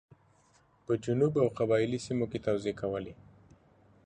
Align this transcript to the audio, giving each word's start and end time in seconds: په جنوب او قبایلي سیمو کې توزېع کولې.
په 0.85 0.93
جنوب 1.03 1.33
او 1.43 1.47
قبایلي 1.59 1.99
سیمو 2.05 2.25
کې 2.31 2.39
توزېع 2.45 2.75
کولې. 2.81 3.13